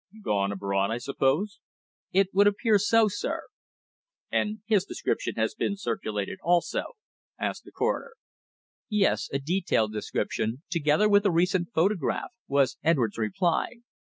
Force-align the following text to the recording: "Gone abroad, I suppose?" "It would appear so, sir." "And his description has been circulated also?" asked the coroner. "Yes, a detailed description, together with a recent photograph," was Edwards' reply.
"Gone 0.23 0.51
abroad, 0.51 0.89
I 0.89 0.97
suppose?" 0.97 1.59
"It 2.11 2.29
would 2.33 2.47
appear 2.47 2.79
so, 2.79 3.07
sir." 3.07 3.43
"And 4.31 4.63
his 4.65 4.83
description 4.83 5.35
has 5.35 5.53
been 5.53 5.77
circulated 5.77 6.39
also?" 6.41 6.93
asked 7.39 7.65
the 7.65 7.71
coroner. 7.71 8.15
"Yes, 8.89 9.29
a 9.31 9.37
detailed 9.37 9.93
description, 9.93 10.63
together 10.71 11.07
with 11.07 11.23
a 11.27 11.31
recent 11.31 11.69
photograph," 11.71 12.31
was 12.47 12.79
Edwards' 12.81 13.19
reply. 13.19 13.73